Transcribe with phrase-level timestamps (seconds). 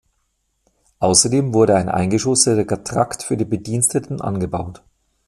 [0.97, 4.81] Außerdem wurde ein eingeschossiger Trakt für die Bediensteten angebaut.